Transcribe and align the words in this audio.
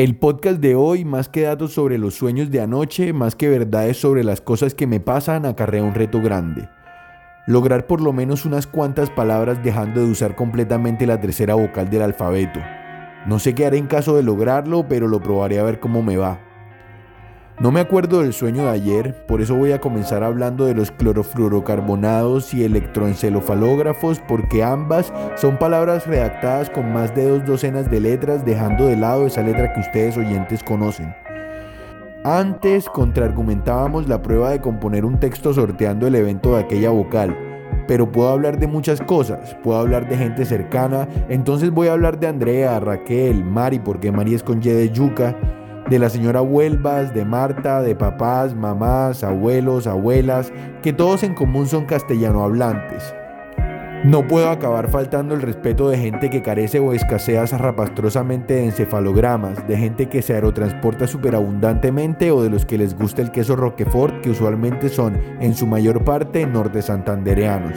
El 0.00 0.16
podcast 0.16 0.60
de 0.60 0.76
hoy, 0.76 1.04
más 1.04 1.28
que 1.28 1.42
datos 1.42 1.74
sobre 1.74 1.98
los 1.98 2.14
sueños 2.14 2.50
de 2.50 2.62
anoche, 2.62 3.12
más 3.12 3.36
que 3.36 3.50
verdades 3.50 3.98
sobre 3.98 4.24
las 4.24 4.40
cosas 4.40 4.72
que 4.72 4.86
me 4.86 4.98
pasan, 4.98 5.44
acarrea 5.44 5.82
un 5.82 5.92
reto 5.92 6.22
grande. 6.22 6.70
Lograr 7.46 7.86
por 7.86 8.00
lo 8.00 8.14
menos 8.14 8.46
unas 8.46 8.66
cuantas 8.66 9.10
palabras 9.10 9.62
dejando 9.62 10.00
de 10.00 10.10
usar 10.10 10.36
completamente 10.36 11.06
la 11.06 11.20
tercera 11.20 11.52
vocal 11.52 11.90
del 11.90 12.00
alfabeto. 12.00 12.60
No 13.26 13.38
sé 13.38 13.54
qué 13.54 13.66
haré 13.66 13.76
en 13.76 13.88
caso 13.88 14.16
de 14.16 14.22
lograrlo, 14.22 14.88
pero 14.88 15.06
lo 15.06 15.20
probaré 15.20 15.58
a 15.58 15.64
ver 15.64 15.80
cómo 15.80 16.02
me 16.02 16.16
va. 16.16 16.40
No 17.60 17.70
me 17.70 17.80
acuerdo 17.80 18.22
del 18.22 18.32
sueño 18.32 18.64
de 18.64 18.70
ayer, 18.70 19.14
por 19.26 19.42
eso 19.42 19.54
voy 19.54 19.72
a 19.72 19.82
comenzar 19.82 20.24
hablando 20.24 20.64
de 20.64 20.72
los 20.72 20.90
clorofluorocarbonados 20.92 22.54
y 22.54 22.64
electroencefalógrafos, 22.64 24.18
porque 24.26 24.64
ambas 24.64 25.12
son 25.36 25.58
palabras 25.58 26.06
redactadas 26.06 26.70
con 26.70 26.90
más 26.90 27.14
de 27.14 27.28
dos 27.28 27.44
docenas 27.44 27.90
de 27.90 28.00
letras, 28.00 28.46
dejando 28.46 28.86
de 28.86 28.96
lado 28.96 29.26
esa 29.26 29.42
letra 29.42 29.74
que 29.74 29.80
ustedes 29.80 30.16
oyentes 30.16 30.62
conocen. 30.62 31.14
Antes 32.24 32.88
contraargumentábamos 32.88 34.08
la 34.08 34.22
prueba 34.22 34.52
de 34.52 34.62
componer 34.62 35.04
un 35.04 35.20
texto 35.20 35.52
sorteando 35.52 36.06
el 36.06 36.14
evento 36.14 36.54
de 36.54 36.62
aquella 36.62 36.88
vocal, 36.88 37.36
pero 37.86 38.10
puedo 38.10 38.30
hablar 38.30 38.58
de 38.58 38.68
muchas 38.68 39.02
cosas, 39.02 39.54
puedo 39.62 39.78
hablar 39.78 40.08
de 40.08 40.16
gente 40.16 40.46
cercana, 40.46 41.06
entonces 41.28 41.70
voy 41.70 41.88
a 41.88 41.92
hablar 41.92 42.18
de 42.18 42.26
Andrea, 42.26 42.80
Raquel, 42.80 43.44
Mari, 43.44 43.80
porque 43.80 44.10
Mari 44.10 44.34
es 44.34 44.42
con 44.42 44.62
Y 44.62 44.70
de 44.70 44.88
yuca, 44.88 45.36
de 45.90 45.98
la 45.98 46.08
señora 46.08 46.40
Huelvas, 46.40 47.12
de 47.12 47.24
Marta, 47.24 47.82
de 47.82 47.96
papás, 47.96 48.54
mamás, 48.54 49.24
abuelos, 49.24 49.88
abuelas, 49.88 50.52
que 50.82 50.92
todos 50.92 51.24
en 51.24 51.34
común 51.34 51.66
son 51.66 51.84
castellano 51.84 52.44
hablantes. 52.44 53.12
No 54.04 54.26
puedo 54.26 54.48
acabar 54.48 54.88
faltando 54.88 55.34
el 55.34 55.42
respeto 55.42 55.90
de 55.90 55.98
gente 55.98 56.30
que 56.30 56.42
carece 56.42 56.78
o 56.78 56.94
escasea 56.94 57.46
zarrapastrosamente 57.46 58.54
de 58.54 58.66
encefalogramas, 58.66 59.66
de 59.66 59.76
gente 59.76 60.08
que 60.08 60.22
se 60.22 60.32
aerotransporta 60.32 61.06
superabundantemente 61.08 62.30
o 62.30 62.40
de 62.40 62.50
los 62.50 62.64
que 62.64 62.78
les 62.78 62.96
gusta 62.96 63.20
el 63.20 63.32
queso 63.32 63.56
Roquefort, 63.56 64.22
que 64.22 64.30
usualmente 64.30 64.88
son, 64.88 65.18
en 65.40 65.54
su 65.54 65.66
mayor 65.66 66.04
parte, 66.04 66.46
norte 66.46 66.82
santandereanos. 66.82 67.74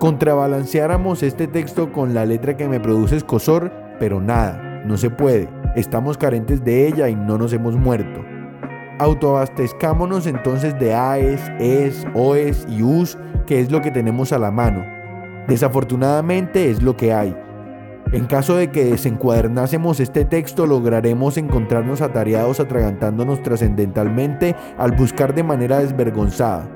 Contrabalanceáramos 0.00 1.22
este 1.22 1.46
texto 1.46 1.92
con 1.92 2.14
la 2.14 2.26
letra 2.26 2.56
que 2.56 2.68
me 2.68 2.80
produce 2.80 3.16
escosor, 3.16 3.72
pero 3.98 4.20
nada, 4.20 4.82
no 4.84 4.98
se 4.98 5.08
puede. 5.08 5.59
Estamos 5.76 6.18
carentes 6.18 6.64
de 6.64 6.88
ella 6.88 7.08
y 7.08 7.14
no 7.14 7.38
nos 7.38 7.52
hemos 7.52 7.76
muerto. 7.76 8.24
Autoabastezcámonos 8.98 10.26
entonces 10.26 10.76
de 10.80 10.94
AES, 10.94 11.40
ES, 11.60 12.06
OES 12.12 12.66
y 12.68 12.82
US, 12.82 13.16
que 13.46 13.60
es 13.60 13.70
lo 13.70 13.80
que 13.80 13.92
tenemos 13.92 14.32
a 14.32 14.38
la 14.38 14.50
mano. 14.50 14.84
Desafortunadamente 15.46 16.70
es 16.70 16.82
lo 16.82 16.96
que 16.96 17.12
hay. 17.12 17.36
En 18.12 18.26
caso 18.26 18.56
de 18.56 18.72
que 18.72 18.84
desencuadernásemos 18.84 20.00
este 20.00 20.24
texto, 20.24 20.66
lograremos 20.66 21.36
encontrarnos 21.36 22.00
atareados 22.00 22.58
atragantándonos 22.58 23.40
trascendentalmente 23.40 24.56
al 24.76 24.90
buscar 24.90 25.36
de 25.36 25.44
manera 25.44 25.78
desvergonzada. 25.78 26.68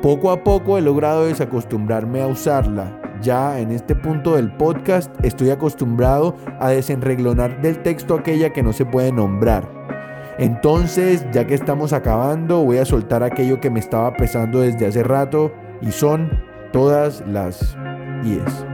Poco 0.00 0.30
a 0.30 0.44
poco 0.44 0.78
he 0.78 0.82
logrado 0.82 1.26
desacostumbrarme 1.26 2.22
a 2.22 2.28
usarla, 2.28 3.01
ya 3.22 3.58
en 3.58 3.70
este 3.70 3.94
punto 3.94 4.36
del 4.36 4.52
podcast 4.52 5.10
estoy 5.24 5.50
acostumbrado 5.50 6.36
a 6.60 6.70
desenreglonar 6.70 7.62
del 7.62 7.80
texto 7.82 8.14
aquella 8.14 8.52
que 8.52 8.62
no 8.62 8.72
se 8.72 8.84
puede 8.84 9.12
nombrar. 9.12 9.70
Entonces, 10.38 11.24
ya 11.32 11.46
que 11.46 11.54
estamos 11.54 11.92
acabando, 11.92 12.64
voy 12.64 12.78
a 12.78 12.84
soltar 12.84 13.22
aquello 13.22 13.60
que 13.60 13.70
me 13.70 13.80
estaba 13.80 14.12
pesando 14.14 14.60
desde 14.60 14.86
hace 14.86 15.02
rato 15.02 15.52
y 15.80 15.92
son 15.92 16.30
todas 16.72 17.22
las 17.26 17.76
IES. 18.24 18.71